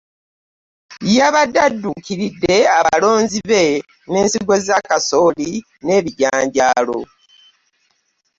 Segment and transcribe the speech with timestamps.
[1.15, 3.63] Yabadde adduukiridde abalonzi be
[4.09, 5.49] n'ensigo za Kasooli
[5.83, 6.99] n'ebijanjaalo